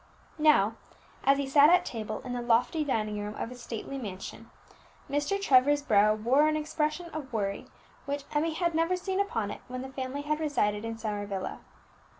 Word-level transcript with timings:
Now 0.39 0.77
as 1.23 1.37
he 1.37 1.45
sat 1.47 1.69
at 1.69 1.85
table 1.85 2.23
in 2.25 2.33
the 2.33 2.41
lofty 2.41 2.83
dining 2.83 3.19
room 3.19 3.35
of 3.35 3.49
his 3.51 3.61
stately 3.61 3.99
mansion, 3.99 4.49
Mr. 5.07 5.39
Trevor's 5.39 5.83
brow 5.83 6.15
wore 6.15 6.47
an 6.47 6.55
expression 6.57 7.11
of 7.11 7.31
worry 7.31 7.67
which 8.07 8.23
Emmie 8.33 8.55
had 8.55 8.73
never 8.73 8.95
seen 8.95 9.19
upon 9.19 9.51
it 9.51 9.61
when 9.67 9.83
the 9.83 9.93
family 9.93 10.23
had 10.23 10.39
resided 10.39 10.83
in 10.85 10.97
Summer 10.97 11.27
Villa. 11.27 11.59